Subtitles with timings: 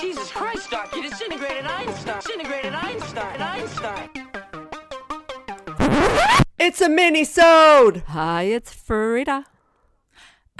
[0.00, 2.20] Jesus Christ, Doc, you disintegrated Einstein.
[2.22, 3.42] Disintegrated Einstein.
[3.42, 4.08] Einstein.
[6.58, 8.04] It's a mini-sode!
[8.08, 9.44] Hi, it's Frida.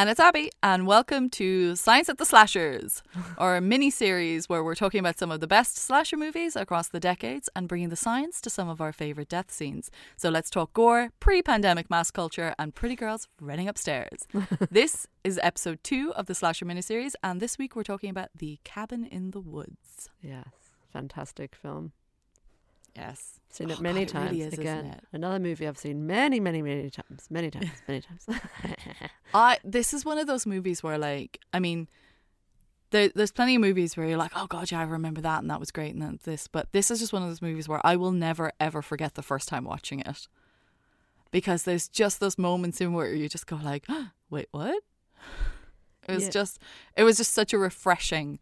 [0.01, 3.03] And it's Abby, and welcome to Science at the Slashers,
[3.37, 6.99] our mini series where we're talking about some of the best slasher movies across the
[6.99, 9.91] decades and bringing the science to some of our favourite death scenes.
[10.17, 14.27] So let's talk gore, pre pandemic mass culture, and pretty girls running upstairs.
[14.71, 18.59] this is episode two of the Slasher miniseries, and this week we're talking about The
[18.65, 20.09] Cabin in the Woods.
[20.23, 20.49] Yes,
[20.91, 21.93] fantastic film.
[22.97, 23.41] Yes.
[23.51, 24.31] Seen it Oh, many God, it times.
[24.31, 25.05] really is, Again, it?
[25.13, 27.27] another movie I've seen many, many, many times.
[27.31, 27.71] Many times.
[27.89, 28.27] Many times.
[29.35, 31.89] I this is one of those movies where like I mean
[32.91, 35.51] there, there's plenty of movies where you're like oh god yeah I remember that and
[35.51, 37.81] that was great and then this but this is just one of those movies where
[37.87, 40.27] I will never ever forget the first time watching it
[41.31, 43.87] because there's just those moments in where you just go like
[44.31, 44.75] wait what
[46.09, 46.31] it was Yeah.
[46.31, 46.59] just
[46.97, 48.41] it was just such a refreshing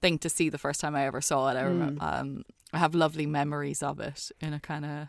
[0.00, 2.94] thing to see the first time I ever saw it I remember um I have
[2.94, 5.08] lovely memories of it in a kind of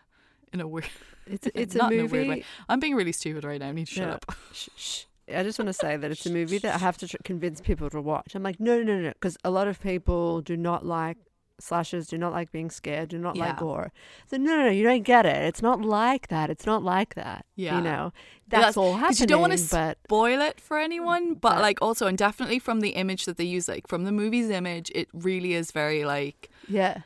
[0.53, 0.87] in a weird
[1.27, 1.99] it's it's a not movie.
[1.99, 4.13] in a weird way I'm being really stupid right now I need to shut Yeah.
[4.13, 5.03] up Shh, shh.
[5.33, 7.61] I just want to say that it's a movie that I have to tr- convince
[7.61, 8.35] people to watch.
[8.35, 11.15] I'm like, no, no, no, no, because a lot of people do not like
[11.57, 13.45] slashers, do not like being scared, do not Yeah.
[13.45, 13.93] like gore.
[14.27, 15.37] So no, no, no, you don't get it.
[15.45, 16.49] It's not like that.
[16.49, 17.45] It's not like that.
[17.55, 17.77] Yeah.
[17.77, 18.11] you know,
[18.51, 19.19] Yeah, that's, all happening.
[19.21, 22.17] You don't want to but spoil it for anyone, mm, but But- like also, and
[22.17, 25.71] definitely from the image that they use, like from the movie's image, it really is
[25.71, 27.03] very like yeah,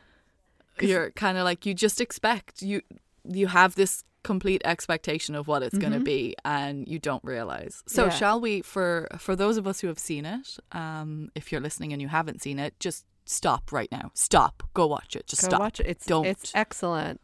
[0.80, 2.82] you're kind of like you just expect you
[3.24, 7.84] you have this complete expectation of what it's going to be, and you don't realize.
[7.86, 8.10] So Yeah.
[8.10, 11.92] shall we for for those of us who have seen it, um, if you're listening
[11.92, 14.10] and you haven't seen it, just stop right now.
[14.14, 14.62] Stop.
[14.74, 15.26] Go watch it.
[15.26, 15.60] Just go stop.
[15.60, 15.86] watch it.
[15.86, 16.26] It's Don't.
[16.26, 17.20] it's excellent.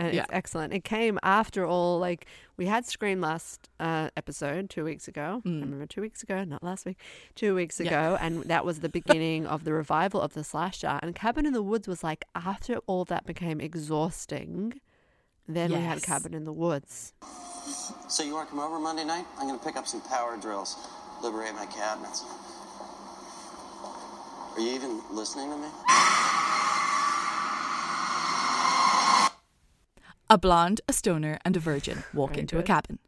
[0.00, 0.22] And Yeah.
[0.22, 0.72] it's excellent.
[0.72, 5.42] It came after all, like we had Scream last uh, episode two weeks ago.
[5.44, 6.98] I remember two weeks ago, not last week.
[7.34, 7.84] Two weeks Mm.
[7.86, 7.90] Yeah.
[7.90, 11.00] ago, and that was the beginning of the revival of the slasher.
[11.02, 14.80] And Cabin in the Woods was like after all that became exhausting.
[15.48, 17.14] Then we had Cabin in the Woods.
[18.08, 19.24] So you want to come over Monday night?
[19.38, 20.76] I'm going to pick up some power drills,
[21.22, 22.22] liberate my cabinets.
[24.54, 25.68] Are you even listening to me?
[30.30, 32.98] A blonde, a stoner, and a virgin walk Very into a cabin.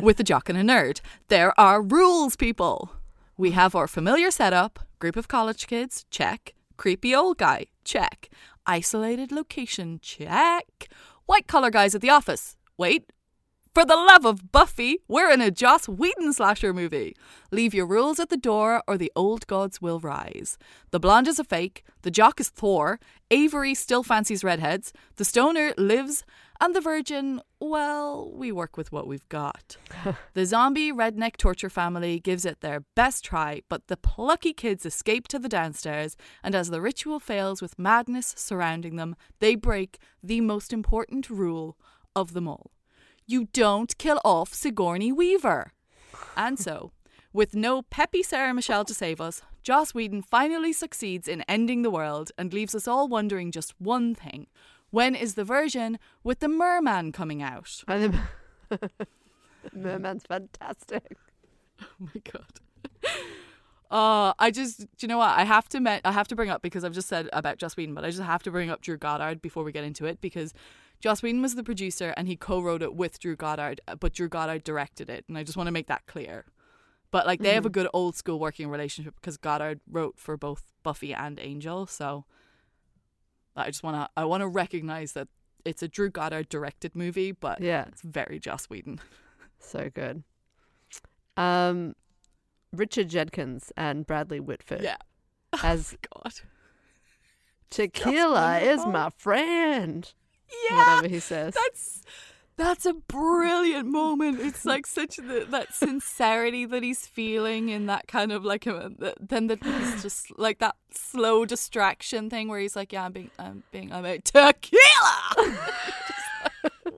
[0.00, 1.00] With a jock and a nerd.
[1.26, 2.92] There are rules, people.
[3.36, 6.54] We have our familiar setup group of college kids, check.
[6.76, 8.28] Creepy old guy, check.
[8.64, 10.88] Isolated location, check.
[11.26, 13.12] White collar guys at the office, wait.
[13.74, 17.16] For the love of Buffy, we're in a Joss Whedon slasher movie.
[17.50, 20.58] Leave your rules at the door or the old gods will rise.
[20.90, 25.72] The blonde is a fake, the jock is Thor, Avery still fancies redheads, the stoner
[25.78, 26.22] lives,
[26.62, 29.76] and the virgin, well, we work with what we've got.
[30.34, 35.26] the zombie redneck torture family gives it their best try, but the plucky kids escape
[35.26, 40.40] to the downstairs, and as the ritual fails with madness surrounding them, they break the
[40.40, 41.76] most important rule
[42.14, 42.70] of them all.
[43.26, 45.72] You don't kill off Sigourney Weaver.
[46.36, 46.92] And so,
[47.32, 51.90] with no peppy Sarah Michelle to save us, Joss Whedon finally succeeds in ending the
[51.90, 54.46] world and leaves us all wondering just one thing.
[54.92, 57.82] When is the version with the merman coming out?
[57.88, 58.20] And
[58.68, 58.90] the
[59.72, 61.16] Merman's fantastic.
[61.80, 63.14] Oh my god.
[63.90, 65.36] Uh, I just, do you know what?
[65.36, 67.76] I have to, me- I have to bring up because I've just said about Joss
[67.76, 70.20] Whedon, but I just have to bring up Drew Goddard before we get into it
[70.20, 70.52] because
[71.00, 74.28] Joss Whedon was the producer and he co-wrote it with Drew Goddard, uh, but Drew
[74.28, 76.44] Goddard directed it, and I just want to make that clear.
[77.10, 80.72] But like they have a good old school working relationship because Goddard wrote for both
[80.82, 82.24] Buffy and Angel, so
[83.56, 85.28] I just want to, I want to recognize that
[85.64, 89.00] it's a Drew Goddard directed movie, but Yeah, it's very Joss Whedon.
[89.58, 90.22] so good.
[91.36, 91.94] Um,
[92.72, 94.96] Richard Jenkins and Bradley Whitford Yeah.
[95.62, 96.32] as God.
[97.70, 100.12] Tequila is my friend.
[100.70, 100.76] Yeah.
[100.96, 101.54] Whatever he says.
[101.54, 102.02] That's
[102.62, 104.40] that's a brilliant moment.
[104.40, 108.90] It's like such the, that sincerity that he's feeling in that kind of like a,
[109.20, 113.30] then that he's just like that slow distraction thing where he's like, yeah, I'm being,
[113.38, 114.80] I'm being, I'm a tequila.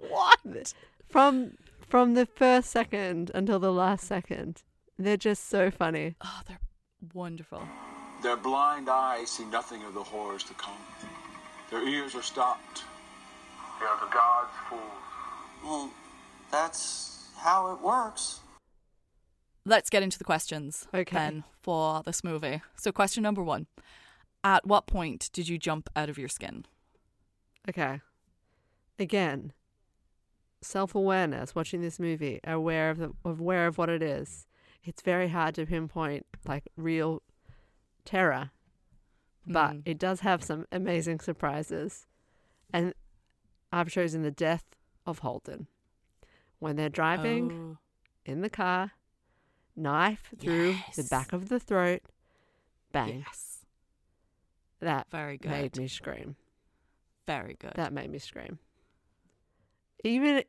[0.08, 0.74] what?
[1.08, 1.52] from
[1.88, 4.62] from the first second until the last second.
[4.98, 6.16] They're just so funny.
[6.20, 6.58] Oh, they're
[7.12, 7.62] wonderful.
[8.22, 10.78] Their blind eyes see nothing of the horrors to come.
[11.70, 12.84] Their ears are stopped.
[13.80, 15.13] They are the gods' fools.
[15.64, 15.90] Well,
[16.50, 18.40] that's how it works.
[19.66, 21.16] Let's get into the questions Okay.
[21.16, 22.60] then for this movie.
[22.76, 23.66] So, question number one:
[24.42, 26.66] At what point did you jump out of your skin?
[27.68, 28.00] Okay.
[28.98, 29.52] Again,
[30.60, 31.54] self awareness.
[31.54, 34.46] Watching this movie, aware of the aware of what it is.
[34.84, 37.22] It's very hard to pinpoint like real
[38.04, 38.50] terror.
[39.46, 39.82] but Mm.
[39.84, 42.06] it does have some amazing surprises.
[42.72, 42.94] And
[43.70, 44.64] I've chosen the death
[45.06, 45.66] of Holden.
[46.58, 47.78] When they're driving Oh.
[48.24, 48.92] in the car,
[49.76, 52.02] knife through the back of the throat,
[52.92, 53.24] bang.
[53.26, 53.64] Yes.
[54.80, 55.50] That Very good.
[55.50, 56.36] made me scream.
[57.26, 57.72] Very good.
[57.74, 58.58] That made me scream.
[60.02, 60.44] Even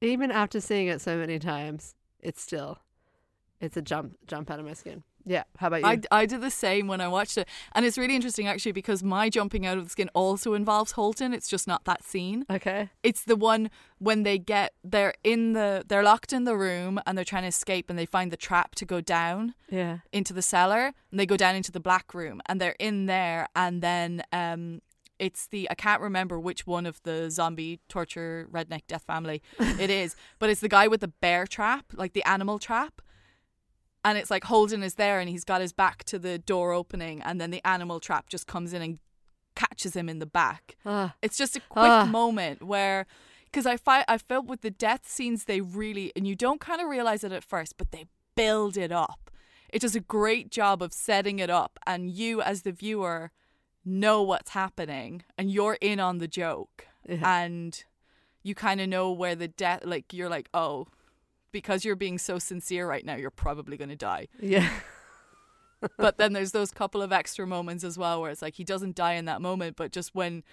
[0.00, 2.78] even after seeing it so many times, it's still
[3.60, 5.02] it's a jump jump out of my skin.
[5.28, 5.42] Yeah.
[5.58, 5.86] How about you?
[5.86, 7.48] I, I did the same when I watched it.
[7.72, 11.34] And it's really interesting actually because my jumping out of the skin also involves Holden.
[11.34, 12.44] It's just not that scene.
[12.50, 12.90] okay.
[13.02, 13.68] It's the one
[13.98, 17.48] when they get they're in the they're locked in the room and they're trying to
[17.48, 19.98] escape and they find the trap to go down Yeah.
[20.12, 23.48] into the cellar and they go down into the black room and they're in there
[23.56, 24.80] and then um
[25.18, 29.88] it's the I can't remember which one of the zombie torture redneck death family it
[29.90, 33.00] is, but it's the guy with the bear trap, like the animal trap.
[34.06, 37.20] And it's like Holden is there and he's got his back to the door opening
[37.22, 38.98] and then the animal trap just comes in and
[39.54, 40.76] catches him in the back.
[40.84, 41.14] Ah.
[41.22, 42.04] It's just a quick Ah.
[42.04, 43.06] moment where,
[43.46, 46.80] because I fi- I felt with the death scenes they really and you don't kind
[46.80, 48.04] of realize it at first, but they
[48.36, 49.30] build it up.
[49.68, 53.32] It does a great job of setting it up, and you as the viewer
[53.84, 57.40] know what's happening, and you're in on the joke, Yeah.
[57.42, 57.84] and
[58.44, 60.86] you kind of know where the death, like you're like, oh,
[61.56, 64.68] because you're being so sincere right now, you're probably going to die Yeah.
[65.96, 68.94] but then there's those couple of extra moments as well where it's like he doesn't
[68.94, 70.44] die in that moment, but just when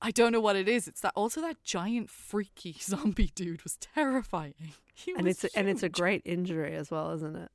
[0.00, 3.76] I don't know what it is, it's that also that giant freaky zombie dude was
[3.76, 4.54] terrifying.
[4.94, 7.50] He and was it's a, and it's a great injury as well, isn't it?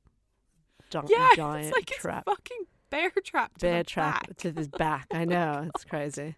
[0.90, 4.36] Gi- yeah, giant it's like trap, it's fucking bear trap to bear trap back.
[4.38, 5.06] to his back.
[5.12, 6.36] I oh know it's crazy.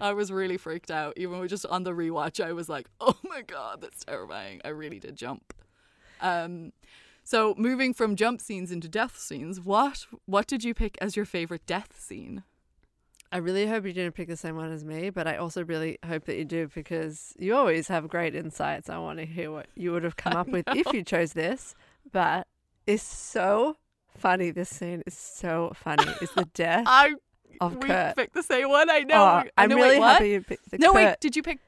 [0.00, 1.14] I was really freaked out.
[1.16, 5.00] Even just on the rewatch, I was like, "Oh my god, that's terrifying!" I really
[5.00, 5.52] did jump.
[6.20, 6.72] Um,
[7.24, 11.24] so moving from jump scenes into death scenes, what what did you pick as your
[11.26, 12.42] favorite death scene?
[13.30, 15.98] I really hope you didn't pick the same one as me, but I also really
[16.06, 18.88] hope that you do because you always have great insights.
[18.88, 21.74] I want to hear what you would have come up with if you chose this.
[22.10, 22.46] But
[22.86, 23.76] it's so
[24.16, 24.50] funny.
[24.50, 26.10] This scene is so funny.
[26.22, 27.12] Is the death I
[27.60, 28.16] of we Kurt?
[28.16, 28.88] picked the same one.
[28.88, 29.16] I know.
[29.16, 31.20] Oh, I I'm know, really wait, happy you picked the No, wait.
[31.20, 31.58] Did you pick?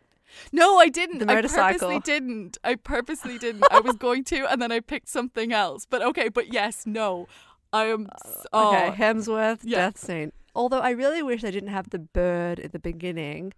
[0.52, 1.28] No, I didn't.
[1.28, 2.58] I purposely didn't.
[2.64, 3.64] I purposely didn't.
[3.70, 5.86] I was going to, and then I picked something else.
[5.88, 6.28] But okay.
[6.28, 7.26] But yes, no.
[7.72, 8.08] I am.
[8.52, 9.78] Oh, Okay, Hemsworth yeah.
[9.78, 10.32] death scene.
[10.54, 13.52] Although I really wish they didn't have the bird at the beginning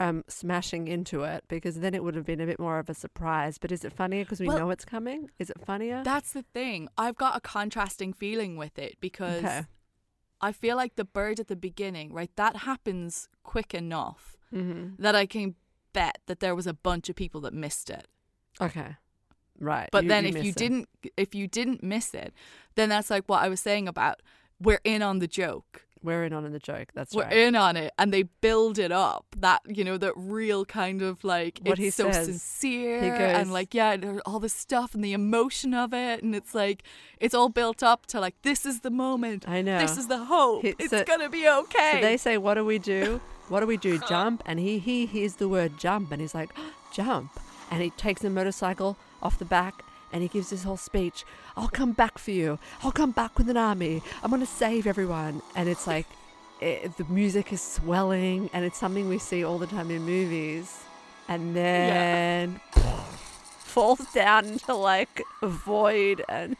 [0.00, 2.94] um, smashing into it because then it would have been a bit more of a
[2.94, 3.58] surprise.
[3.58, 5.30] But is it funnier because we Well, know it's coming?
[5.38, 6.02] Is it funnier?
[6.04, 6.88] that's the thing.
[6.96, 9.62] I've got a contrasting feeling with it because Okay.
[10.40, 12.30] I feel like the bird at the beginning, right?
[12.36, 15.00] That happens quick enough mm-hmm.
[15.02, 15.54] that I can
[15.94, 18.06] bet that there was a bunch of people that missed it.
[18.60, 18.96] Okay.
[19.58, 19.88] Right.
[19.90, 20.56] But then miss if you it.
[20.56, 22.34] didn't if you didn't miss it,
[22.74, 24.20] then that's like what I was saying about
[24.60, 25.82] we're in on the joke.
[26.02, 26.88] we're in on the joke.
[26.94, 27.32] That's we're right.
[27.46, 31.24] in on it and they build it up that you know that real kind of
[31.24, 32.26] like What it's he so says.
[32.26, 36.54] sincere He and like yeah all the stuff and the emotion of it and it's
[36.54, 36.82] like
[37.20, 39.78] it's all built up to like this is the moment I know.
[39.78, 42.64] this is the hope He- it's so- gonna be okay So they say, "What do
[42.64, 43.20] we do?
[43.48, 43.98] What do we do?
[43.98, 46.50] Jump!" And he he hears the word jump, and he's like,
[46.92, 51.24] "Jump!" And he takes the motorcycle off the back, and he gives this whole speech.
[51.56, 52.58] I'll come back for you.
[52.82, 54.02] I'll come back with an army.
[54.22, 55.42] I'm gonna save everyone.
[55.56, 56.06] And it's like,
[56.60, 60.84] it, the music is swelling, and it's something we see all the time in movies.
[61.28, 62.60] And then
[63.58, 66.56] falls down into like a void, and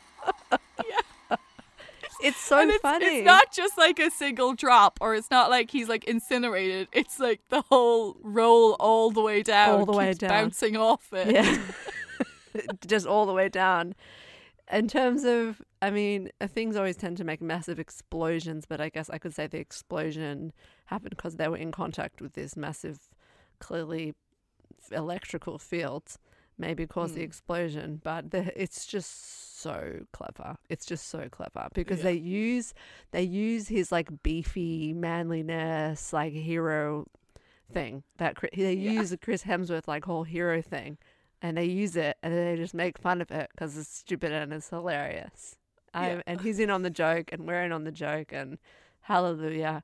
[2.24, 3.06] it's so it's, funny.
[3.06, 7.20] it's not just like a single drop or it's not like he's like incinerated it's
[7.20, 10.28] like the whole roll all the way down All the way down.
[10.30, 11.58] bouncing off it Yeah.
[12.86, 13.94] Just all the way down.
[14.72, 18.88] In terms of, I mean, uh, things always tend to make massive explosions, but I
[18.88, 20.52] guess I could say the explosion
[20.86, 22.98] happened because they were in contact with this massive,
[23.58, 24.14] clearly
[24.90, 26.16] electrical field,
[26.58, 27.24] maybe caused the Hmm.
[27.24, 28.00] explosion.
[28.02, 30.56] But the, it's just so clever.
[30.68, 32.04] It's just so clever because Yeah.
[32.04, 32.74] they use
[33.12, 37.06] they use his like beefy manliness, like hero
[37.72, 38.90] thing that they Yeah.
[38.92, 40.98] use the Chris Hemsworth like whole hero thing,
[41.42, 44.52] and they use it and they just make fun of it because it's stupid and
[44.52, 45.56] it's hilarious.
[45.94, 46.14] Yeah.
[46.14, 48.58] Um, and he's in on the joke, and we're in on the joke, and
[49.02, 49.82] hallelujah.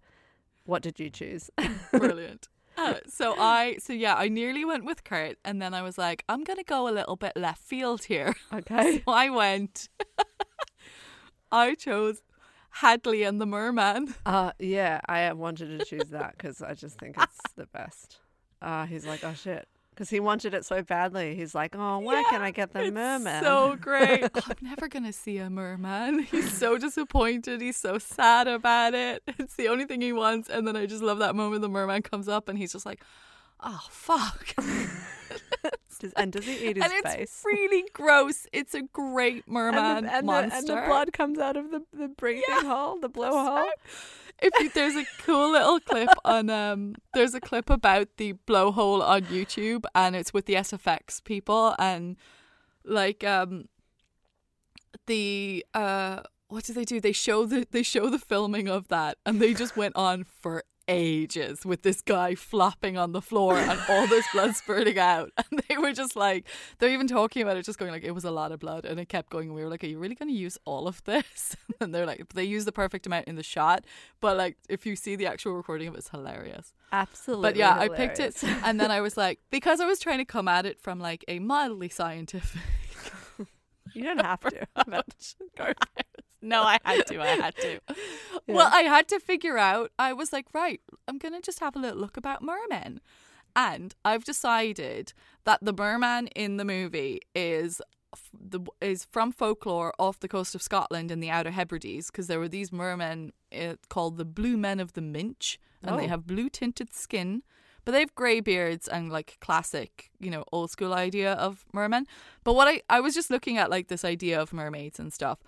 [0.67, 1.51] What did you choose?
[1.93, 2.49] Brilliant.
[2.81, 6.25] Uh, so I, so yeah, I nearly went with Kurt, and then I was like,
[6.29, 8.35] I'm gonna go a little bit left field here.
[8.53, 9.03] okay.
[9.05, 9.89] So I went.
[11.53, 12.23] I chose
[12.71, 14.15] Hadley and the Merman.
[14.25, 18.19] Uh, yeah, I wanted to choose that because I just think it's the best.
[18.63, 19.67] Uh, he's like, oh shit,
[20.01, 21.35] because he wanted it so badly.
[21.35, 23.45] He's like, oh, where can I get the It's merman?
[23.45, 24.31] So great.
[24.35, 26.21] Oh, I'm never gonna see a merman.
[26.21, 27.61] He's so disappointed.
[27.61, 29.23] He's so sad about it.
[29.39, 30.49] It's the only thing he wants.
[30.49, 33.03] And then I just love that moment the merman comes up and he's just like,
[33.63, 34.55] oh fuck.
[36.01, 37.43] Does- and does he eat his and it's face?
[37.45, 38.47] really gross.
[38.53, 40.57] It's a great merman and, the, and, the, monster.
[40.59, 43.69] and the blood comes out of the, the breathing hole, the blowhole.
[44.41, 49.03] if you, there's a cool little clip on um there's a clip about the blowhole
[49.03, 52.17] on YouTube and it's with the SFX people and
[52.85, 53.69] like um
[55.07, 59.19] the uh what do they do they show the they show the filming of that
[59.27, 63.79] and they just went on for ages with this guy flopping on the floor and
[63.89, 66.47] all this blood spurting out and they were just like
[66.79, 68.99] they're even talking about it just going like it was a lot of blood and
[68.99, 71.03] it kept going and we were like are you really going to use all of
[71.05, 73.85] this and they're like they use the perfect amount in the shot
[74.21, 77.43] but like if you see the actual recording of it, it's hilarious Absolutely.
[77.51, 80.25] but yeah i picked it and then i was like because i was trying to
[80.25, 82.61] come at it from like a mildly scientific
[83.93, 84.67] You don't have to.
[84.87, 86.25] but go for it.
[86.43, 87.21] No, I had to.
[87.21, 87.81] I had to.
[88.49, 89.93] Well, I had to figure out.
[89.99, 93.01] I was like, right, I'm going to just have a little look about mermen.
[93.55, 95.13] And I've decided
[95.45, 97.81] that the merman in the movie is
[98.13, 102.27] f- the is from folklore off the coast of Scotland in the Outer Hebrides because
[102.27, 106.09] there were these mermen uh, called the Blue Men of the Minch, and they Oh.
[106.09, 107.43] have blue tinted skin.
[107.85, 112.07] But they have grey beards and like classic, you know, old school idea of mermen.
[112.45, 115.39] But what I I was just looking at like this idea of mermaids and stuff.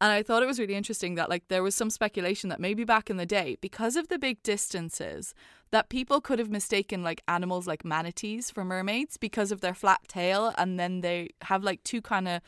[0.00, 2.84] And I thought it was really interesting that like there was some speculation that maybe
[2.84, 5.34] back in the day, because of the big distances,
[5.72, 10.00] that people could have mistaken like animals like manatees for mermaids because of their flat
[10.08, 12.40] tail, and then they have like two kind of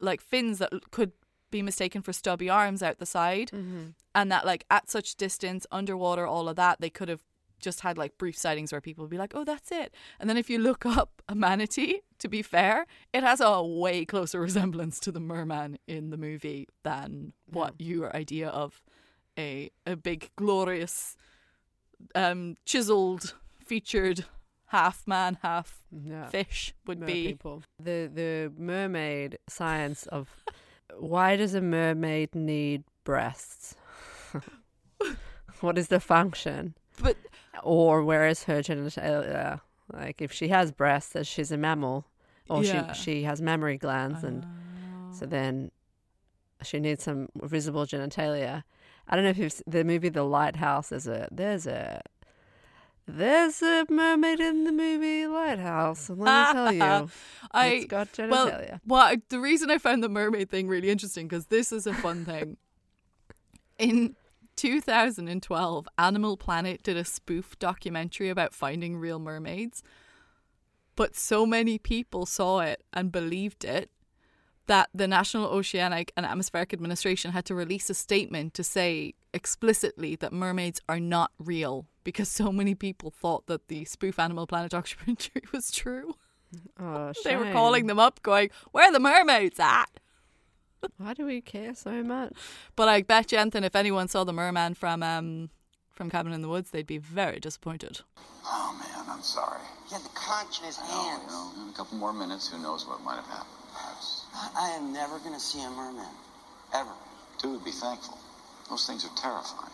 [0.00, 1.12] like fins that could
[1.50, 3.88] be mistaken for stubby arms out the side, mm-hmm.
[4.14, 7.22] and that like at such distance, underwater, all of that, they could have
[7.60, 10.36] just had like brief sightings where people would be like, "Oh, that's it," and then
[10.36, 14.98] if you look up a manatee, to be fair, it has a way closer resemblance
[15.00, 18.82] to the merman in the movie than what your idea of
[19.38, 21.16] a a big glorious,
[22.14, 23.34] um, chiseled,
[23.64, 24.24] featured
[24.66, 26.26] half man, half Yeah.
[26.28, 27.28] fish would Mer be.
[27.28, 27.62] people.
[27.78, 30.28] The the mermaid science of
[30.98, 33.74] why does a mermaid need breasts?
[35.60, 36.74] what is the function?
[37.02, 37.16] But
[37.62, 39.34] Or where is her genitalia?
[39.34, 39.56] Uh, uh,
[39.92, 42.06] like if she has breasts, then she's a mammal,
[42.48, 42.92] or Yeah.
[42.92, 44.46] she she has mammary glands, and
[45.12, 45.28] so oh.
[45.28, 45.70] then
[46.62, 48.64] she needs some visible genitalia.
[49.08, 50.90] I don't know if you've the movie The Lighthouse.
[50.90, 52.02] There's a there's a
[53.06, 56.72] there's a mermaid in the movie Lighthouse, let me tell
[57.02, 57.10] you,
[57.52, 58.80] I it's got well, genitalia.
[58.86, 61.94] well, I- the reason I found the mermaid thing really interesting because this is a
[61.94, 62.58] fun thing.
[63.78, 64.16] In
[64.58, 69.84] 2012, Animal Planet did a spoof documentary about finding real mermaids,
[70.96, 73.88] but so many people saw it and believed it
[74.66, 80.16] that the National Oceanic and Atmospheric Administration had to release a statement to say explicitly
[80.16, 84.70] that mermaids are not real because so many people thought that the spoof Animal Planet
[84.78, 86.14] documentary was true.
[86.80, 90.00] Oh, They were calling them up, going, "Where are the mermaids at?"
[90.96, 92.32] Why do we care so much?
[92.76, 95.50] But I bet you, Anthony, if anyone saw the merman from um
[95.90, 98.00] from Cabin in the Woods, they'd be very disappointed.
[98.44, 99.60] Oh man, I'm sorry.
[99.88, 101.22] He had the conch in his I know, hands.
[101.26, 104.24] you know, in a couple more minutes, who knows what might have happened, perhaps.
[104.34, 106.06] I am never gonna see a merman.
[106.74, 106.92] Ever.
[107.40, 108.18] Dude, would be thankful.
[108.68, 109.72] Those things are terrifying.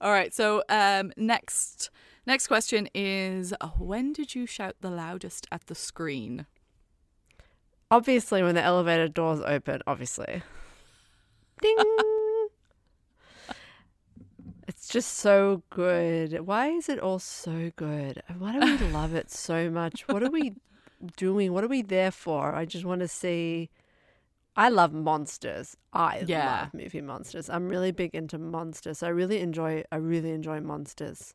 [0.00, 1.90] All right, so um next
[2.26, 6.46] next question is uh, when did you shout the loudest at the screen?
[7.90, 10.42] Obviously, when the elevator doors open, obviously.
[11.62, 11.76] Ding!
[14.68, 16.40] it's just so good.
[16.46, 18.22] Why is it all so good?
[18.38, 20.06] Why do we love it so much?
[20.08, 20.54] What are we
[21.16, 21.52] doing?
[21.52, 22.54] What are we there for?
[22.54, 23.70] I just want to see.
[24.56, 25.76] I love monsters.
[25.92, 26.62] I Yeah.
[26.62, 27.48] love movie monsters.
[27.48, 29.02] I'm really big into monsters.
[29.02, 29.84] I really enjoy.
[29.92, 31.34] I really enjoy monsters.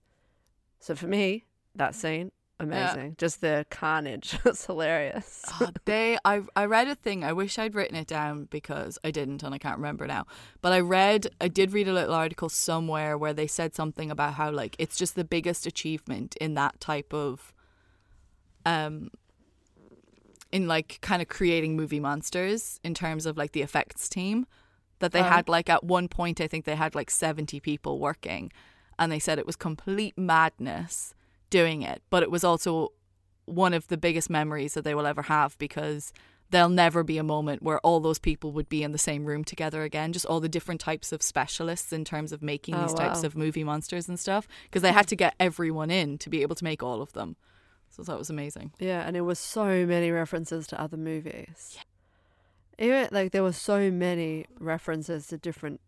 [0.79, 2.31] So for me, that scene
[2.63, 3.15] amazing.
[3.17, 4.37] Just the carnage.
[4.45, 5.43] it's hilarious.
[5.59, 7.23] Uh, they I I read a thing.
[7.23, 10.25] I wish I'd written it down because I didn't and I can't remember now.
[10.61, 14.35] But I read I did read a little article somewhere where they said something about
[14.35, 17.53] how like it's just the biggest achievement in that type of
[18.65, 19.09] um
[20.51, 24.45] in like kind of creating movie monsters in terms of like the effects team
[24.99, 28.51] that they had like at one point I think they had like 70 people working
[28.99, 31.15] and they said it was complete madness
[31.51, 32.89] doing it but it was also
[33.45, 36.11] one of the biggest memories that they will ever have because
[36.49, 39.43] there'll never be a moment where all those people would be in the same room
[39.43, 42.93] together again just all the different types of specialists in terms of making Oh, these
[42.93, 46.41] types of movie monsters and stuff because they had to get everyone in to be
[46.41, 47.35] able to make all of them
[47.89, 48.71] So that was amazing.
[48.79, 51.77] Yeah, and it was so many references to other movies.
[52.79, 55.79] Even like there were so many references to different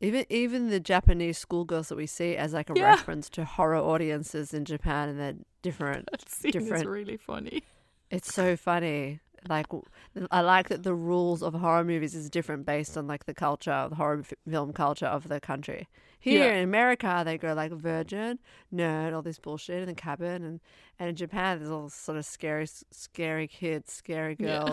[0.00, 2.90] even even the Japanese schoolgirls that we see as like a Yeah.
[2.90, 6.08] reference to horror audiences in Japan and they're different.
[6.10, 6.86] That scene is Different.
[6.88, 7.62] really funny.
[8.10, 9.20] It's so funny.
[9.48, 9.66] Like
[10.30, 13.86] I like that the rules of horror movies is different based on like the culture,
[13.88, 15.88] the horror f- film culture of the country.
[16.18, 16.56] Here Yeah.
[16.56, 18.38] in America, they go like virgin,
[18.74, 20.60] nerd, all this bullshit in the cabin, and
[20.98, 24.64] and in Japan, there's all sort of scary, scary kids, scary Yeah.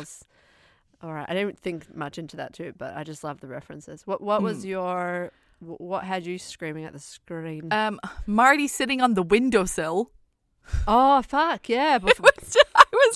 [1.01, 4.05] All right, I didn't think much into that too, but I just love the references.
[4.07, 4.69] What what was Mm.
[4.69, 7.67] your what had you screaming at the screen?
[7.71, 10.11] Um, Marty sitting on the windowsill.
[10.87, 11.97] oh fuck yeah!
[11.99, 12.29] Before,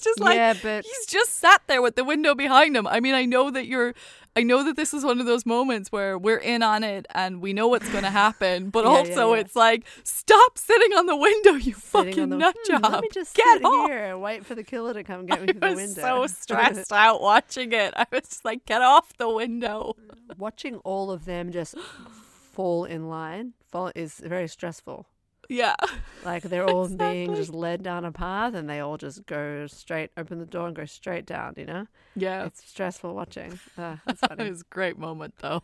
[0.10, 2.36] was just, I was just like, yeah, but he's just sat there with the window
[2.36, 2.88] behind him.
[2.88, 3.94] I mean, I know that you're,
[4.36, 7.42] I know that this is one of those moments where we're in on it and
[7.42, 9.40] we know what's going to happen, but Yeah, yeah, also yeah.
[9.42, 12.82] it's like, stop sitting on the window, you sitting fucking the, nut "Hmm.
[12.84, 13.90] Let me just Get sit off.
[13.90, 16.02] here and wait for the killer to come get me I through the was window.
[16.02, 17.94] so stressed out watching it.
[17.96, 19.96] I was just like, get off the window.
[20.38, 21.76] Watching all of them just
[22.54, 25.06] fall in line fall is very stressful.
[25.52, 25.76] Yeah.
[26.24, 30.12] Like they're all being just led down a path and they all just go straight,
[30.16, 31.88] open the door and go straight down, you know?
[32.16, 32.46] Yeah.
[32.46, 33.60] It's stressful watching.
[33.76, 35.64] Uh, that's It was a great moment though.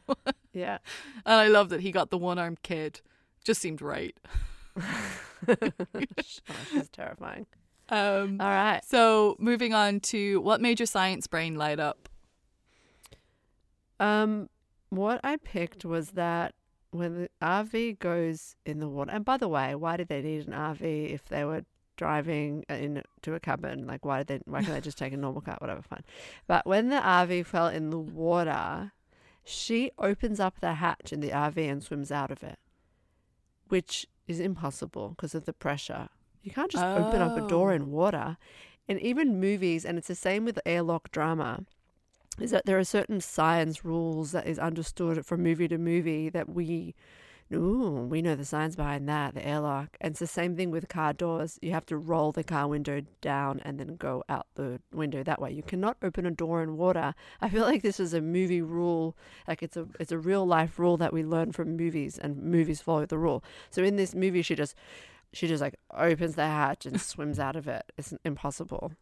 [0.54, 0.80] yeah.
[1.28, 3.02] And I love that he got the one armed kid.
[3.44, 4.18] Just seemed right.
[4.82, 5.12] Oh,
[6.24, 7.46] she's terrifying.
[7.90, 8.82] Um, All right.
[8.84, 12.10] so moving on to what made your science brain light up?
[14.00, 14.50] Um,
[14.90, 16.56] what I picked was that
[16.92, 20.48] when the RV goes in the water, and by the way, why did they need
[20.48, 20.82] an RV
[21.14, 21.64] if they were
[21.96, 23.86] driving uh, in to a cabin?
[23.88, 24.40] Like, why did they?
[24.52, 25.58] Why can't they just take a normal car?
[25.60, 26.04] Whatever, fine.
[26.48, 28.92] But when the RV fell in the water,
[29.44, 32.60] she opens up the hatch in the RV and swims out of it,
[33.68, 36.10] which is impossible because of the pressure.
[36.44, 37.76] You can't just open up a door Oh.
[37.76, 38.38] in water.
[38.90, 41.66] And even movies, and it's the same with airlock drama
[42.40, 46.50] is that there are certain science rules that is understood from movie to movie that
[46.50, 46.96] we
[47.54, 49.98] ooh, we know the science behind that, the airlock.
[50.02, 51.58] And it's the same thing with car doors.
[51.62, 55.42] You have to roll the car window down and then go out the window that
[55.42, 55.52] way.
[55.52, 57.14] You cannot open a door in water.
[57.42, 59.16] I feel like this is a movie rule,
[59.48, 62.82] like it's a it's a real life rule that we learn from movies and movies
[62.82, 63.44] follow the rule.
[63.70, 64.76] So in this movie she just
[65.34, 67.92] she just like opens the hatch and swims out of it.
[67.98, 68.94] It's impossible.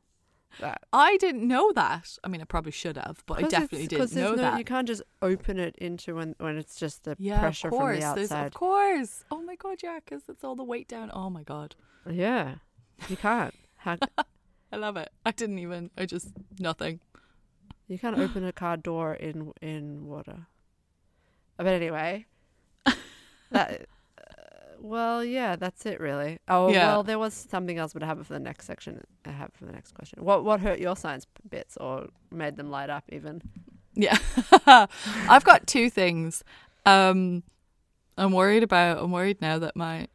[0.60, 2.18] That I didn't know that.
[2.24, 4.58] I mean, I probably should have, but I definitely didn't know no, that.
[4.58, 8.00] You can't just open it into when when it's just the yeah, pressure of course.
[8.00, 8.48] from the There's, outside.
[8.48, 9.24] of course.
[9.32, 11.12] Oh my god, yeah, because it's all the weight down.
[11.14, 11.76] Oh my god,
[12.10, 12.56] Yeah,
[13.10, 13.54] you can't.
[13.78, 13.98] How,
[14.72, 15.10] I love it.
[15.26, 15.92] I didn't even.
[15.98, 17.02] I just nothing.
[17.88, 20.48] you can't open a car door in in water.
[21.58, 22.26] But anyway,
[23.52, 23.88] that.
[24.86, 26.38] Well, yeah, that's it really.
[26.48, 26.88] Oh Yeah.
[26.88, 29.04] well, there was something else, but I have it for the next section.
[29.26, 30.24] I have it for the next question.
[30.24, 33.42] What what hurt your science bits or made them light up even?
[33.96, 34.18] Yeah,
[34.68, 36.44] I've got two things.
[36.86, 37.44] Um,
[38.18, 39.00] I'm worried about.
[39.02, 40.08] I'm worried now that my.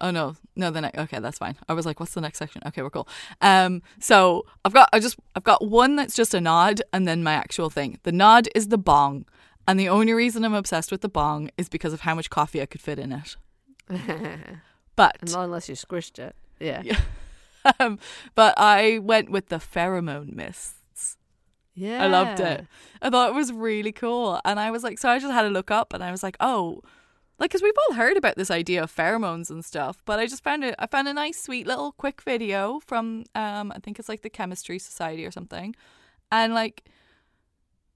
[0.00, 0.70] Oh no, no.
[0.70, 0.98] The next.
[0.98, 1.56] Okay, that's fine.
[1.68, 2.60] I was like, what's the next section?
[2.66, 3.08] Okay, we're cool.
[3.40, 4.88] Um, so I've got.
[4.92, 5.16] I just.
[5.34, 7.98] I've got one that's just a nod, and then my actual thing.
[8.02, 9.24] The nod is the bong,
[9.66, 12.60] and the only reason I'm obsessed with the bong is because of how much coffee
[12.60, 13.36] I could fit in it.
[14.96, 16.34] But Not unless you squished it.
[16.58, 16.82] Yeah.
[16.84, 16.98] Yeah.
[17.78, 18.00] um,
[18.34, 21.16] but I went with the pheromone mists.
[21.76, 22.02] Yeah.
[22.02, 22.66] I loved it.
[23.00, 24.40] I thought it was really cool.
[24.44, 26.36] And I was like, so I just had to look up and I was like,
[26.40, 26.82] oh,
[27.38, 30.42] like, because we've all heard about this idea of pheromones and stuff, but I just
[30.42, 34.08] found it, I found a nice, sweet little quick video from, um, I think it's
[34.08, 35.76] like the Chemistry Society or something.
[36.32, 36.86] And like,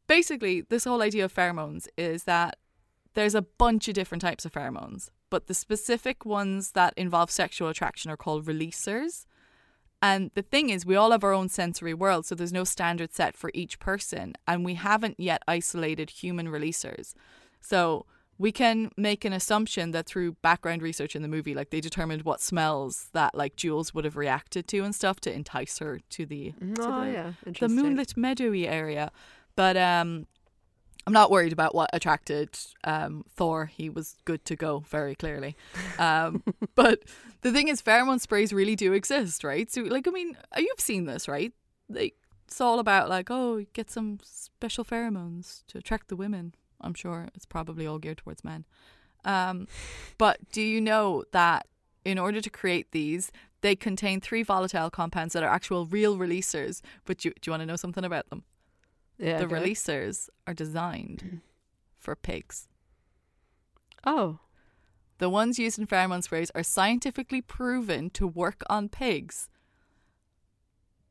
[0.07, 2.59] basically, this whole idea of pheromones is that
[3.15, 7.71] there's a bunch of different types of pheromones, but the specific ones that involve sexual
[7.71, 9.25] attraction are called releasers.
[10.03, 13.15] And the thing is, we all have our own sensory world, so there's no standard
[13.15, 14.35] set for each person.
[14.47, 17.15] And we haven't yet isolated human releasers.
[17.63, 18.05] So
[18.37, 22.25] we can make an assumption that through background research in the movie, like they determined
[22.25, 26.27] what smells that like Jules would have reacted to and stuff to entice her to
[26.27, 29.11] the, to Oh the, yeah, the moonlit meadowy area.
[29.57, 30.27] But um
[31.07, 32.51] I'm not worried about what attracted
[32.85, 33.67] um, Thor.
[33.67, 35.57] He was good to go, very clearly.
[35.99, 36.43] Um,
[36.75, 37.01] but
[37.41, 39.71] the thing is, pheromone sprays really do exist, right?
[39.71, 41.53] So, like, I mean, uh, you've seen this, right?
[41.89, 42.15] Like,
[42.47, 46.55] it's all about like, oh, get some special pheromones to attract the women.
[46.81, 48.65] I'm sure it's probably all geared towards men.
[49.25, 49.67] Um,
[50.19, 51.67] but do you know that
[52.05, 56.81] in order to create these, they contain three volatile compounds that are actual real releasers?
[57.05, 58.45] But do, do you want to know something about them?
[59.23, 61.41] Yeah, the releasers are designed
[61.99, 62.69] for pigs.
[64.05, 64.41] Oh,
[65.19, 69.49] The ones used in pheromone sprays are scientifically proven to work on pigs.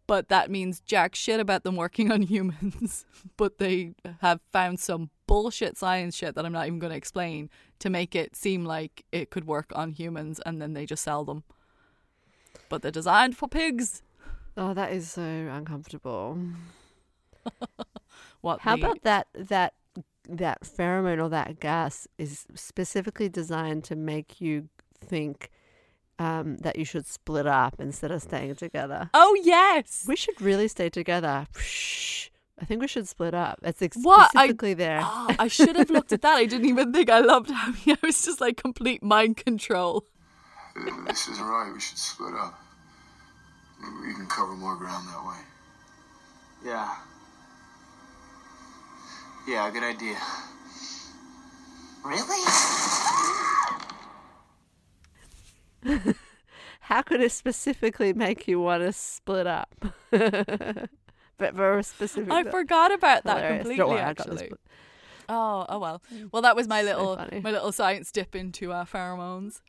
[0.08, 3.06] but that means jack shit about them working on humans.
[3.38, 7.50] but they have found some bullshit science shit that I'm not even going to explain
[7.80, 11.24] to make it seem like it could work on humans and then they just sell
[11.24, 11.44] them.
[12.68, 14.04] But they're designed for pigs.
[14.58, 16.38] Oh, that is so uncomfortable.
[18.42, 19.74] What How the- about that that
[20.30, 25.50] that pheromone or that gas is specifically designed to make you think
[26.20, 29.10] um, that you should split up instead of staying together.
[29.14, 30.06] Oh yes.
[30.08, 31.48] We should really stay together.
[32.62, 33.58] I think we should split up.
[33.64, 34.30] It's ex- What?
[34.36, 35.02] I- specifically there.
[35.04, 36.36] Oh, I should have looked at that.
[36.36, 40.06] I didn't even think I loved how I was just like complete mind control.
[41.08, 41.72] This isn't right.
[41.74, 42.62] We should split up.
[43.82, 45.40] Maybe we can cover more ground that way.
[46.64, 46.96] Yeah.
[49.48, 50.18] Yeah, good idea.
[52.06, 52.46] Really?
[56.82, 59.74] How could it specifically make you want to split up?
[60.12, 62.32] but for a specific.
[62.32, 63.62] I forgot about that Hilarious.
[63.64, 63.86] completely.
[63.86, 64.58] Worry, I got this actually.
[65.30, 66.02] Oh, oh well.
[66.32, 67.40] Well, that was my So little funny.
[67.42, 69.62] my little science dip into uh, pheromones.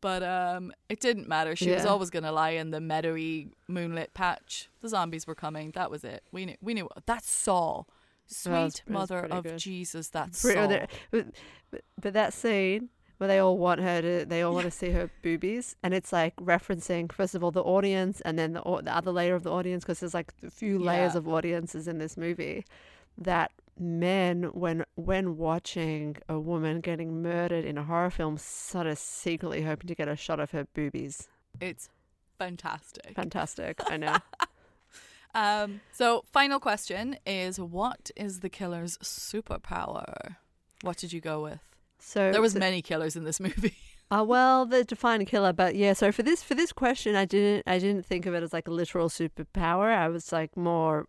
[0.00, 1.56] But um, it didn't matter.
[1.56, 4.68] She was always gonna lie in the meadowy moonlit patch.
[4.80, 5.72] The zombies were coming.
[5.72, 6.22] That was it.
[6.30, 6.56] We knew.
[6.60, 6.88] We knew.
[7.06, 7.82] That's Saw.
[8.28, 9.58] Sweet was- mother of good.
[9.58, 10.08] Jesus.
[10.08, 10.86] That's Pretty-.
[11.10, 11.26] But,
[11.70, 14.90] but, but that scene where they all want her to, they all want to see
[14.90, 18.94] her boobies, and it's like referencing first of all the audience, and then the the
[18.94, 21.18] other layer of the audience, because there's like a few layers Yeah.
[21.18, 22.64] of audiences in this movie.
[23.16, 28.98] That men, when when watching a woman getting murdered in a horror film, sort of
[28.98, 31.26] secretly hoping to get a shot of her boobies.
[31.60, 31.88] It's
[32.38, 33.14] fantastic.
[33.16, 34.16] Fantastic, I know.
[35.38, 40.36] Um, so, final question is what is the killer's superpower?
[40.82, 41.60] What did you go with?
[41.98, 43.76] So There was so- many killers in this movie.
[44.10, 45.92] Uh, well, the defined killer, but yeah.
[45.92, 48.66] So for this for this question, I didn't I didn't think of it as like
[48.66, 49.94] a literal superpower.
[49.94, 51.06] I was like more,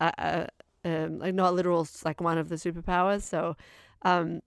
[0.00, 0.46] uh, uh,
[0.84, 3.20] um, like not literal, like one of the superpowers.
[3.22, 3.54] So,
[4.02, 4.40] um,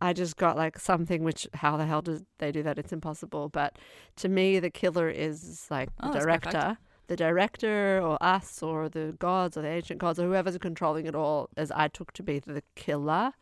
[0.00, 2.76] I just got like something which how the hell did they do that?
[2.76, 3.50] It's impossible.
[3.50, 3.78] But
[4.16, 6.76] to me, the killer is like Oh, the director.
[7.06, 11.14] The director, or us, or the gods, or the ancient gods, or whoever's controlling it
[11.14, 13.32] all, as I took to be the killer.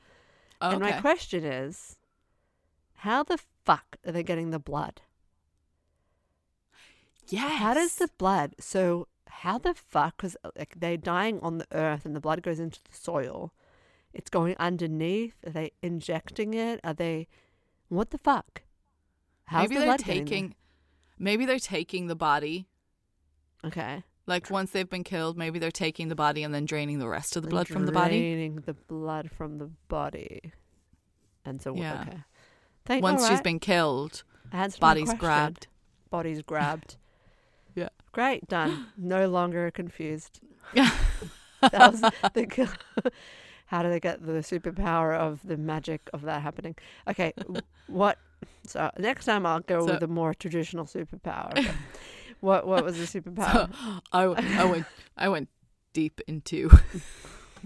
[0.61, 1.97] Oh, and my question is,
[2.97, 5.03] how the fuck are they getting the blood?
[7.29, 7.61] Yes.
[7.61, 8.55] How does the blood?
[8.59, 10.17] So how the fuck?
[10.17, 13.53] Because uh, like they're dying on the earth, and the blood goes into the soil.
[14.13, 15.35] It's going underneath.
[15.47, 16.81] Are they injecting it?
[16.85, 17.29] Are they?
[17.89, 18.63] What the fuck?
[19.47, 20.55] How's maybe the they're taking
[21.19, 22.67] maybe they're taking the body
[23.65, 24.03] Okay.
[24.27, 27.37] like once they've been killed maybe they're taking the body and then draining the rest
[27.37, 30.53] of the blood from the body Draining the blood from the body.
[31.45, 32.03] And so Yeah.
[32.09, 32.19] okay.
[32.85, 34.25] Thank, once she's been killed
[34.81, 35.67] body's grabbed
[36.11, 36.97] Body's grabbed.
[37.75, 37.89] Yeah.
[38.13, 38.87] Great, done.
[38.99, 40.41] No longer confused.
[40.75, 40.91] Yeah.
[41.63, 42.01] that was
[42.35, 42.69] the kill.
[43.67, 46.75] How do they get the superpower of the magic of that happening?
[47.09, 47.33] Okay,
[47.87, 48.19] what?
[48.67, 51.75] So next time I'll go So- with a more traditional superpower.
[52.43, 53.71] What what was the superpower?
[54.13, 55.49] I, I went I went
[55.95, 56.71] deep into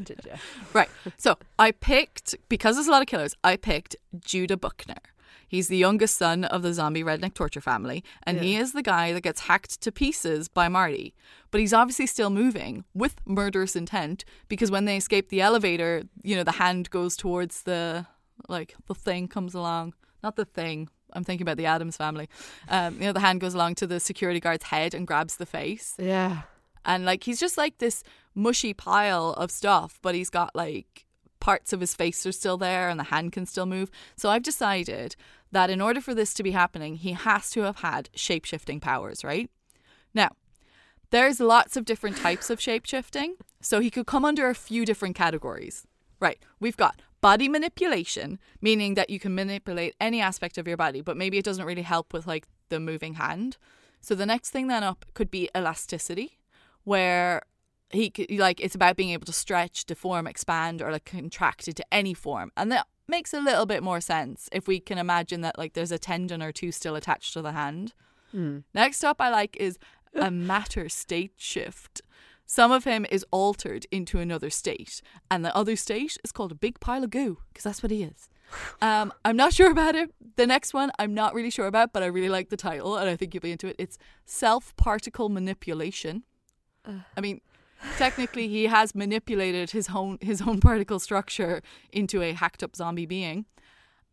[0.03, 0.33] Did you?
[0.75, 0.91] Right.
[1.17, 3.35] So I picked because there's a lot of killers.
[3.43, 5.01] I picked Judah Buckner.
[5.49, 9.13] He's the youngest son of the zombie redneck torture family, and he is the guy
[9.13, 11.15] that gets hacked to pieces by Marty.
[11.53, 16.35] But he's obviously still moving with murderous intent because when they escape the elevator, you
[16.35, 18.07] know, the hand goes towards the
[18.49, 20.89] like the thing comes along, not the thing.
[21.17, 22.29] I'm thinking about the Addams family.
[22.69, 25.47] Um, you know, the hand goes along to the security guard's head and grabs the
[25.47, 25.95] face.
[25.99, 26.43] Yeah.
[26.85, 28.03] and like he's just like this
[28.35, 31.07] mushy pile of stuff but he's got like
[31.41, 33.91] parts of his face are still there and the hand can still move.
[34.17, 35.17] So i've decided
[35.53, 39.25] that in order for this to be happening he has to have had shape-shifting powers
[39.25, 39.49] right?
[40.15, 40.31] Now
[41.11, 43.37] there's lots of different types of shape-shifting.
[43.61, 45.87] So he could come under a few different categories.
[46.21, 51.01] Right we've got body manipulation meaning that you can manipulate any aspect of your body
[51.01, 53.57] but maybe it doesn't really help with like the moving hand
[54.01, 56.39] so the next thing then up could be elasticity
[56.85, 57.43] where
[57.91, 62.15] he like it's about being able to stretch, deform, expand, or like contract into any
[62.15, 65.75] form, and that makes a little bit more sense if we can imagine that like
[65.75, 67.93] there's a tendon or two still attached to the hand.
[68.33, 68.59] Hmm.
[68.75, 69.79] Next up, I like is
[70.15, 72.03] a matter state shift.
[72.47, 76.57] Some of him is altered into another state, and the other state is called a
[76.57, 78.29] big pile of goo because that's what he is.
[78.81, 80.15] Um, I'm not sure about it.
[80.37, 83.09] The next one, I'm not really sure about, but I really like the title, and
[83.11, 83.77] I think you'll be into it.
[83.79, 86.23] It's self particle manipulation.
[87.17, 87.41] I mean,
[87.99, 93.07] technically, he has manipulated his own his own particle structure into a hacked up zombie
[93.07, 93.47] being.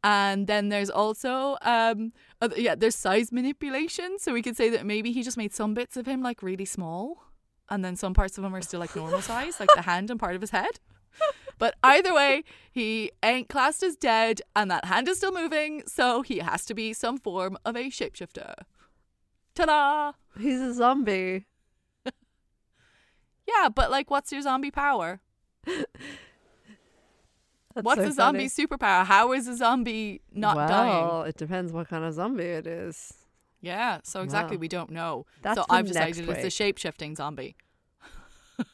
[0.05, 4.19] And then there's also, um, other, yeah, there's size manipulation.
[4.19, 6.65] So we could say that maybe he just made some bits of him like really
[6.65, 7.23] small,
[7.69, 10.19] and then some parts of him are still like normal size, like the hand and
[10.19, 10.79] part of his head.
[11.59, 16.21] But either way, he ain't classed as dead, and that hand is still moving, so
[16.21, 18.55] he has to be some form of a shapeshifter.
[19.55, 20.13] Ta da!
[20.39, 21.45] He's a zombie.
[23.45, 25.19] Yeah, but like, what's your zombie power?
[27.75, 28.67] That's What's so a zombie funny.
[28.67, 29.05] superpower?
[29.05, 31.05] How is a zombie not well, dying?
[31.05, 33.13] Well, it depends what kind of zombie it is.
[33.63, 34.61] Yeah, so exactly, Wow.
[34.61, 35.25] we don't know.
[35.41, 37.55] That's so I've decided it's a shape shifting zombie.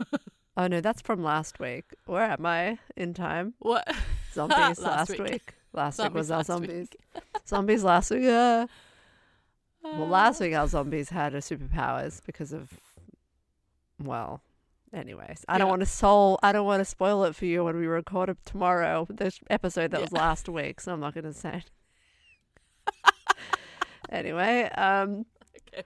[0.58, 1.86] Oh no, that's from last week.
[2.06, 3.54] Where am I in time?
[3.60, 3.88] What?
[4.34, 5.21] Zombies Last last, week.
[5.21, 5.54] week.
[5.71, 6.89] Last week was our zombies.
[7.47, 8.23] zombies last week.
[8.23, 8.65] Yeah.
[9.82, 10.08] Well, uh.
[10.08, 12.73] last week our zombies had a superpowers because of,
[14.04, 14.41] well,
[14.93, 15.45] anyways.
[15.47, 16.39] I don't want to soul.
[16.43, 19.08] I don't want to spoil it for you when we record it tomorrow.
[19.10, 21.63] This episode that was last week, so I'm not going to say.
[24.12, 25.26] Anyway, um,
[25.74, 25.84] Okay.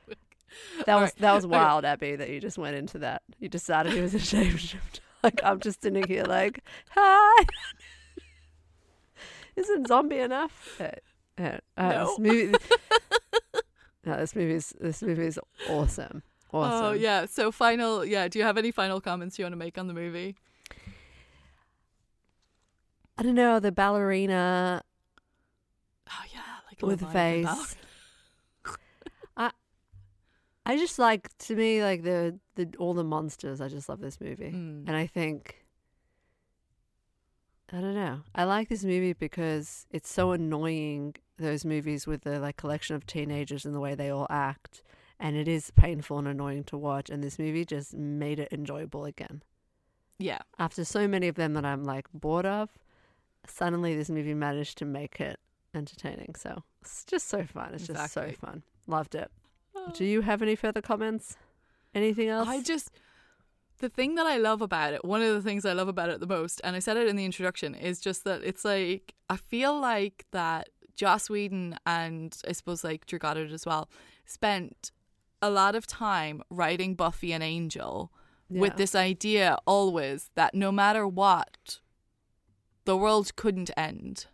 [0.86, 1.16] that All was right.
[1.20, 1.52] that was Okay.
[1.52, 2.16] wild, Abby.
[2.16, 3.22] That you just went into that.
[3.40, 5.00] You decided he was a shapeshifter.
[5.24, 6.60] like I'm just sitting here, like,
[6.92, 7.46] hi.
[9.56, 10.80] Isn't zombie enough?
[10.82, 10.90] Uh,
[11.38, 12.06] uh, uh, No.
[12.06, 12.58] This movie.
[14.06, 16.24] no, this movie's this movie is awesome.
[16.52, 16.86] Awesome.
[16.86, 17.26] Oh yeah.
[17.26, 18.04] So final.
[18.06, 18.28] Yeah.
[18.28, 20.36] Do you have any final comments you want to make on the movie?
[23.18, 24.82] I don't know the ballerina
[26.10, 27.76] Oh yeah, like with the face.
[30.65, 33.60] I just like to me like the the all the monsters.
[33.62, 34.88] I just love this movie, Mm.
[34.88, 35.65] and I think
[37.71, 38.21] I don't know.
[38.36, 41.15] I like this movie because it's so annoying.
[41.38, 44.84] Those movies with the like collection of teenagers and the way they all act,
[45.19, 47.10] and it is painful and annoying to watch.
[47.10, 49.41] And this movie just made it enjoyable again.
[50.19, 50.39] Yeah.
[50.60, 52.69] After so many of them that I'm like bored of,
[53.47, 55.39] suddenly this movie managed to make it
[55.73, 56.36] entertaining.
[56.36, 57.73] So it's just so fun.
[57.73, 58.62] It's just so fun.
[58.86, 59.32] Loved it.
[59.94, 61.38] Do you have any further comments?
[61.94, 62.48] Anything else?
[62.48, 62.92] I just
[63.80, 66.20] the thing that I love about it, one of the things I love about it
[66.20, 69.38] the most, and I said it in the introduction, is just that it's like I
[69.38, 73.90] feel like that Joss Whedon and I suppose like Drew Goddard as well
[74.26, 74.92] spent
[75.42, 78.12] a lot of time writing Buffy and Angel
[78.50, 81.80] with this idea always that no matter what,
[82.86, 84.28] the world couldn't end.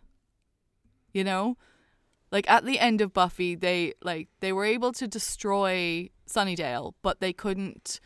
[1.12, 1.56] You know?
[2.32, 7.20] Like at the end of Buffy, they like they were able to destroy Sunnydale, but
[7.20, 8.00] they couldn't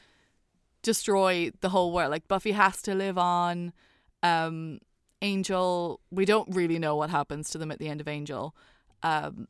[0.82, 2.10] destroy the whole world.
[2.10, 3.72] Like Buffy has to live on.
[4.22, 4.80] Um
[5.22, 8.54] Angel, we don't really know what happens to them at the end of Angel.
[9.02, 9.48] Um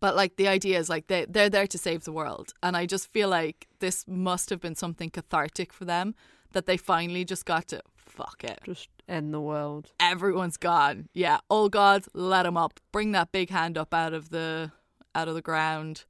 [0.00, 2.52] but like the idea is like they they're there to save the world.
[2.62, 6.14] And I just feel like this must have been something cathartic for them
[6.52, 7.80] that they finally just got to
[8.12, 9.92] fuck it just end the world.
[10.00, 11.08] everyone's gone.
[11.14, 12.78] Yeah, all gods, let them up.
[12.92, 14.72] Bring that big hand up out of the
[15.14, 16.04] out of the ground.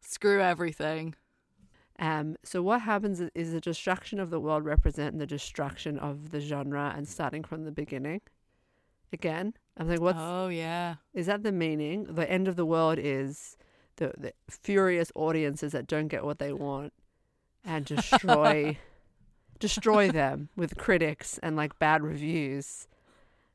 [0.00, 1.14] Screw everything.
[1.98, 6.40] Um, so what happens is, the destruction of the world representing the destruction of the
[6.40, 8.22] genre and starting from the beginning.
[9.12, 10.94] Again, I'm like, what's oh yeah.
[11.12, 12.04] is that the meaning?
[12.04, 13.56] The end of the world is
[13.96, 16.94] the, the furious audiences that don't get what they want
[17.64, 18.78] and destroy
[19.60, 22.88] destroy them with critics and like bad reviews.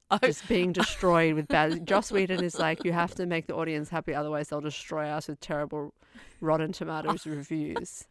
[0.09, 1.85] I- Just being destroyed with bad.
[1.87, 5.27] Joss Whedon is like, you have to make the audience happy, otherwise they'll destroy us
[5.27, 5.93] with terrible
[6.39, 8.05] Rotten Tomatoes reviews.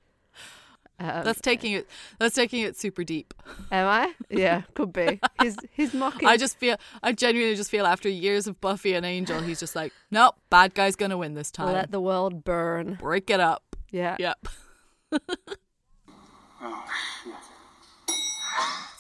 [1.01, 1.89] Um, That's taking it
[2.21, 3.35] that's taking it super deep.
[3.73, 4.13] Am I?
[4.31, 5.19] Yeah, could be.
[5.43, 6.29] He's he's mocking.
[6.29, 9.75] I just feel I genuinely just feel after years of Buffy and Angel, he's just
[9.75, 11.73] like, Nope, bad guy's gonna win this time.
[11.73, 12.95] let the world burn.
[13.01, 13.75] Break it up.
[13.91, 14.15] Yeah.
[14.21, 14.47] Yep.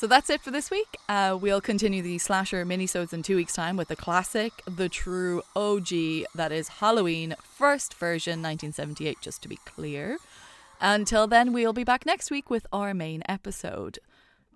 [0.04, 0.98] So that's it for this week.
[1.08, 5.42] Uh, we'll continue the slasher minisodes in two weeks' time with the classic, the true
[5.56, 5.88] OG,
[6.34, 10.18] that is Halloween, first version, 1978, just to be clear.
[10.80, 13.98] Until then, we'll be back next week with our main episode.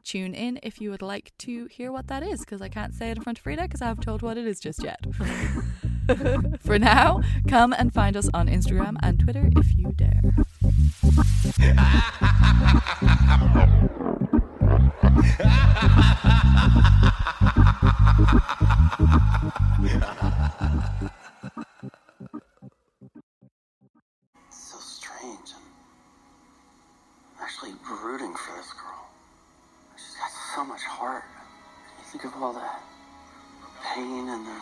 [0.05, 3.11] Tune in if you would like to hear what that is, because I can't say
[3.11, 5.01] it in front of Frida because I haven't told what it is just yet.
[6.61, 10.21] for now, come and find us on Instagram and Twitter if you dare.
[15.19, 15.25] So
[24.79, 25.51] strange.
[25.57, 25.63] I'm
[27.43, 27.73] actually
[28.05, 29.09] rooting for this girl.
[29.97, 31.25] She's got so much heart.
[31.99, 32.63] You think of all the
[33.95, 34.61] pain and the.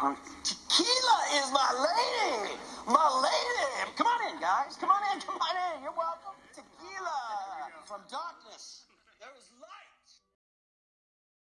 [0.00, 2.52] Um, Tequila is my lady!
[2.86, 3.90] My lady!
[3.96, 4.76] Come on in, guys.
[4.76, 5.20] Come on in.
[5.22, 5.82] Come on in.
[5.82, 6.34] You're welcome.
[6.54, 8.85] Tequila from darkness.